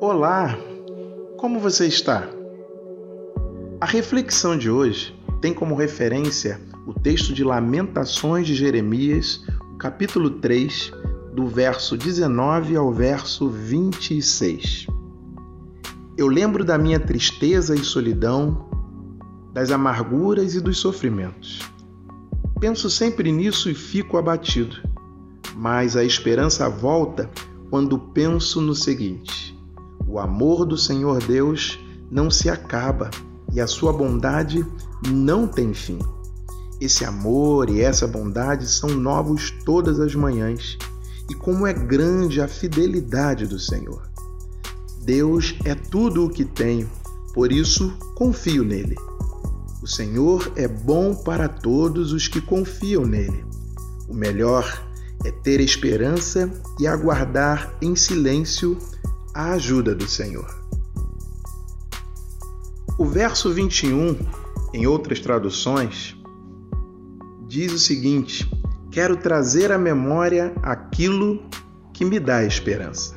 Olá, 0.00 0.56
como 1.36 1.58
você 1.58 1.88
está? 1.88 2.30
A 3.80 3.84
reflexão 3.84 4.56
de 4.56 4.70
hoje 4.70 5.12
tem 5.40 5.52
como 5.52 5.74
referência 5.74 6.60
o 6.86 6.94
texto 6.94 7.34
de 7.34 7.42
Lamentações 7.42 8.46
de 8.46 8.54
Jeremias, 8.54 9.44
capítulo 9.76 10.30
3, 10.30 10.92
do 11.34 11.48
verso 11.48 11.96
19 11.96 12.76
ao 12.76 12.92
verso 12.92 13.48
26. 13.48 14.86
Eu 16.16 16.28
lembro 16.28 16.64
da 16.64 16.78
minha 16.78 17.00
tristeza 17.00 17.74
e 17.74 17.82
solidão, 17.82 18.68
das 19.52 19.72
amarguras 19.72 20.54
e 20.54 20.60
dos 20.60 20.78
sofrimentos. 20.78 21.58
Penso 22.60 22.88
sempre 22.88 23.32
nisso 23.32 23.68
e 23.68 23.74
fico 23.74 24.16
abatido, 24.16 24.76
mas 25.56 25.96
a 25.96 26.04
esperança 26.04 26.68
volta 26.68 27.28
quando 27.68 27.98
penso 27.98 28.60
no 28.60 28.76
seguinte 28.76 29.47
o 30.08 30.18
amor 30.18 30.64
do 30.64 30.76
Senhor 30.76 31.22
Deus 31.22 31.78
não 32.10 32.30
se 32.30 32.48
acaba 32.48 33.10
e 33.52 33.60
a 33.60 33.66
sua 33.66 33.92
bondade 33.92 34.64
não 35.06 35.46
tem 35.46 35.74
fim. 35.74 35.98
Esse 36.80 37.04
amor 37.04 37.68
e 37.68 37.80
essa 37.80 38.06
bondade 38.06 38.66
são 38.66 38.88
novos 38.90 39.50
todas 39.64 40.00
as 40.00 40.14
manhãs, 40.14 40.78
e 41.28 41.34
como 41.34 41.66
é 41.66 41.72
grande 41.72 42.40
a 42.40 42.48
fidelidade 42.48 43.46
do 43.46 43.58
Senhor. 43.58 44.08
Deus 45.02 45.54
é 45.64 45.74
tudo 45.74 46.24
o 46.24 46.30
que 46.30 46.44
tenho, 46.44 46.88
por 47.34 47.52
isso 47.52 47.92
confio 48.14 48.64
nele. 48.64 48.96
O 49.82 49.86
Senhor 49.86 50.52
é 50.56 50.66
bom 50.66 51.14
para 51.14 51.48
todos 51.48 52.12
os 52.12 52.28
que 52.28 52.40
confiam 52.40 53.04
nele. 53.04 53.44
O 54.08 54.14
melhor 54.14 54.86
é 55.24 55.30
ter 55.30 55.60
esperança 55.60 56.50
e 56.78 56.86
aguardar 56.86 57.74
em 57.82 57.94
silêncio 57.96 58.78
a 59.38 59.52
ajuda 59.52 59.94
do 59.94 60.08
Senhor. 60.08 60.52
O 62.98 63.06
verso 63.06 63.54
21, 63.54 64.18
em 64.74 64.84
outras 64.88 65.20
traduções, 65.20 66.16
diz 67.46 67.72
o 67.72 67.78
seguinte: 67.78 68.50
Quero 68.90 69.16
trazer 69.16 69.70
à 69.70 69.78
memória 69.78 70.52
aquilo 70.60 71.40
que 71.94 72.04
me 72.04 72.18
dá 72.18 72.42
esperança. 72.42 73.14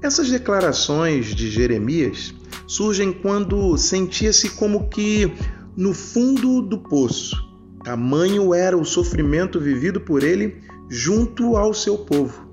Essas 0.00 0.30
declarações 0.30 1.34
de 1.34 1.50
Jeremias 1.50 2.32
surgem 2.64 3.12
quando 3.12 3.76
sentia-se 3.76 4.50
como 4.50 4.88
que 4.88 5.32
no 5.76 5.92
fundo 5.92 6.62
do 6.62 6.78
poço. 6.78 7.34
Tamanho 7.82 8.54
era 8.54 8.78
o 8.78 8.84
sofrimento 8.84 9.58
vivido 9.58 10.00
por 10.00 10.22
ele 10.22 10.62
junto 10.88 11.56
ao 11.56 11.74
seu 11.74 11.98
povo. 11.98 12.51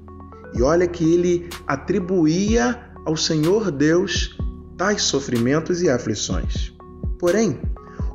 E 0.54 0.62
olha 0.62 0.88
que 0.88 1.04
ele 1.14 1.50
atribuía 1.68 2.80
ao 3.06 3.16
Senhor 3.16 3.72
Deus 3.72 4.38
tais 4.78 5.02
sofrimentos 5.02 5.82
e 5.82 5.90
aflições. 5.90 6.74
Porém, 7.18 7.60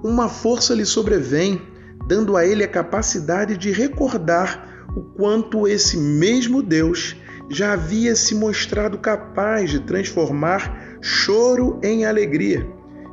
uma 0.03 0.29
força 0.29 0.75
lhe 0.75 0.85
sobrevém, 0.85 1.61
dando 2.07 2.37
a 2.37 2.47
ele 2.47 2.65
a 2.65 2.69
capacidade 2.69 3.57
de 3.57 3.71
recordar 3.71 4.87
o 4.97 5.03
quanto 5.03 5.67
esse 5.67 5.97
mesmo 5.97 6.63
Deus 6.63 7.17
já 7.51 7.73
havia 7.73 8.17
se 8.17 8.35
mostrado 8.35 8.99
capaz 8.99 9.71
de 9.71 9.81
transformar 9.81 10.99
choro 11.01 11.79
em 11.83 12.05
alegria, 12.05 12.67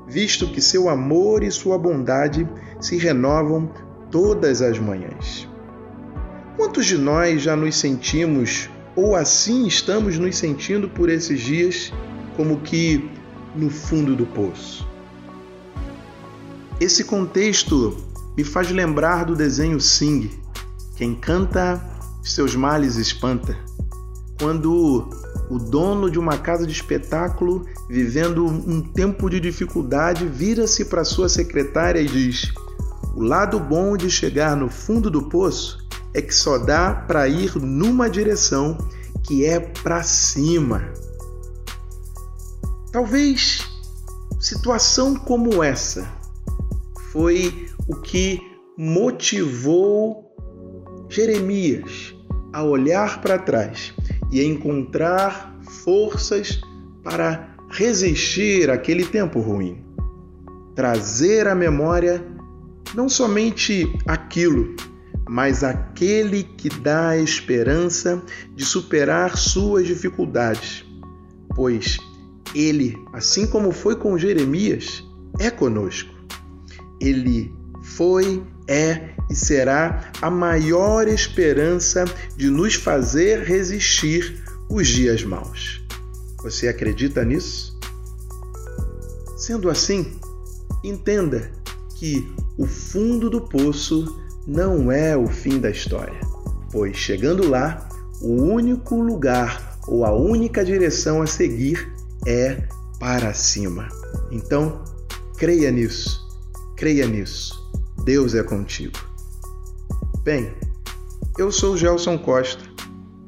visto 0.08 0.48
que 0.48 0.62
seu 0.62 0.88
amor 0.88 1.44
e 1.44 1.52
sua 1.52 1.78
bondade 1.78 2.48
se 2.80 2.98
renovam 2.98 3.72
todas 4.10 4.62
as 4.62 4.80
manhãs. 4.80 5.50
Quantos 6.56 6.86
de 6.86 6.98
nós 6.98 7.42
já 7.42 7.56
nos 7.56 7.76
sentimos 7.76 8.70
ou 8.96 9.16
assim 9.16 9.68
estamos 9.68 10.18
nos 10.18 10.38
sentindo 10.38 10.90
por 10.90 11.10
esses 11.10 11.40
dias, 11.40 11.92
como 12.36 12.60
que 12.62 13.10
no 13.56 13.70
fundo 13.70 14.16
do 14.16 14.26
poço. 14.26 14.88
Esse 16.80 17.04
contexto 17.04 17.96
me 18.36 18.44
faz 18.44 18.72
lembrar 18.72 19.26
do 19.26 19.36
desenho 19.36 19.80
Sing, 19.80 20.32
quem 20.96 21.16
canta 21.16 21.82
seus 22.24 22.56
males 22.56 22.96
espanta. 22.98 23.58
Quando 24.40 25.10
o 25.50 25.60
dono 25.60 26.10
de 26.10 26.18
uma 26.18 26.38
casa 26.38 26.66
de 26.66 26.74
espetáculo, 26.74 27.66
vivendo 27.90 28.46
um 28.46 28.82
tempo 28.82 29.30
de 29.30 29.40
dificuldade, 29.40 30.26
vira-se 30.26 30.86
para 30.86 31.04
sua 31.04 31.30
secretária 31.30 32.00
e 32.00 32.08
diz: 32.08 32.52
O 33.16 33.22
lado 33.22 33.60
bom 33.60 33.96
de 33.96 34.10
chegar 34.10 34.56
no 34.56 34.70
fundo 34.70 35.12
do 35.12 35.24
poço 35.24 35.82
é 36.14 36.22
que 36.22 36.34
só 36.34 36.58
dá 36.58 36.94
para 36.94 37.28
ir 37.28 37.56
numa 37.56 38.10
direção 38.10 38.78
que 39.24 39.46
é 39.46 39.60
para 39.60 40.04
cima. 40.04 40.92
Talvez 42.92 43.62
situação 44.40 45.16
como 45.16 45.64
essa 45.64 46.08
foi 47.12 47.68
o 47.88 47.96
que 47.96 48.42
motivou 48.78 50.36
Jeremias 51.10 52.16
a 52.52 52.64
olhar 52.64 53.22
para 53.22 53.38
trás 53.38 53.94
e 54.32 54.40
a 54.40 54.44
encontrar 54.44 55.58
forças 55.84 56.60
para 57.04 57.56
resistir 57.70 58.70
àquele 58.70 59.06
tempo 59.06 59.40
ruim. 59.40 59.84
Trazer 60.76 61.48
à 61.48 61.56
memória 61.56 62.26
não 62.94 63.08
somente 63.08 63.94
aquilo 64.06 64.76
mas 65.28 65.64
aquele 65.64 66.44
que 66.44 66.70
dá 66.70 67.10
a 67.10 67.18
esperança 67.18 68.22
de 68.56 68.66
superar 68.66 69.38
suas 69.38 69.88
dificuldades, 69.88 70.86
pois 71.56 71.98
ele, 72.54 72.98
assim 73.14 73.48
como 73.48 73.72
foi 73.72 73.96
com 73.96 74.18
Jeremias, 74.18 75.04
é 75.40 75.50
conosco. 75.50 76.14
Ele 77.00 77.54
foi, 77.82 78.44
é 78.68 79.12
e 79.30 79.36
será 79.36 80.12
a 80.22 80.30
maior 80.30 81.08
esperança 81.08 82.04
de 82.36 82.50
nos 82.50 82.76
fazer 82.76 83.44
resistir 83.44 84.44
os 84.70 84.88
dias 84.88 85.24
maus. 85.24 85.82
Você 86.44 86.68
acredita 86.68 87.24
nisso? 87.24 87.80
Sendo 89.38 89.70
assim, 89.70 90.20
entenda 90.84 91.52
que 91.96 92.30
o 92.58 92.66
fundo 92.66 93.30
do 93.30 93.42
poço 93.42 94.06
não 94.52 94.92
é 94.92 95.16
o 95.16 95.28
fim 95.28 95.60
da 95.60 95.70
história, 95.70 96.20
pois 96.74 96.98
chegando 96.98 97.50
lá, 97.50 97.88
o 98.22 98.34
único 98.34 99.02
lugar 99.02 99.80
ou 99.88 100.04
a 100.04 100.14
única 100.14 100.64
direção 100.64 101.22
a 101.22 101.26
seguir 101.26 101.90
é 102.28 102.62
para 103.00 103.34
cima. 103.34 103.88
Então, 104.30 104.84
creia 105.38 105.72
nisso, 105.72 106.28
creia 106.76 107.08
nisso. 107.08 107.66
Deus 108.04 108.36
é 108.36 108.44
contigo. 108.44 109.00
Bem, 110.22 110.52
eu 111.38 111.50
sou 111.50 111.78
Gelson 111.78 112.18
Costa 112.18 112.64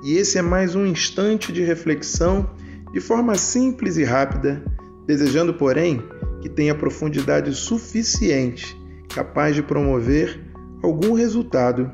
e 0.04 0.18
esse 0.18 0.38
é 0.38 0.42
mais 0.42 0.76
um 0.76 0.86
instante 0.86 1.54
de 1.54 1.64
reflexão 1.64 2.50
de 2.92 3.00
forma 3.00 3.36
simples 3.36 3.96
e 3.96 4.04
rápida, 4.04 4.62
desejando, 5.08 5.54
porém, 5.54 6.04
que 6.42 6.50
tenha 6.50 6.76
profundidade 6.76 7.56
suficiente 7.56 8.78
capaz 9.08 9.56
de 9.56 9.64
promover 9.64 10.53
algum 10.84 11.14
resultado 11.14 11.90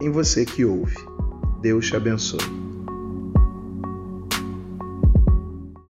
em 0.00 0.10
você 0.10 0.44
que 0.44 0.64
ouve. 0.64 0.96
Deus 1.62 1.86
te 1.86 1.96
abençoe. 1.96 2.65